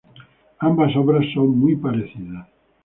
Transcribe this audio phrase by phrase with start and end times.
[0.57, 2.47] Ambas obras son muy parecidas.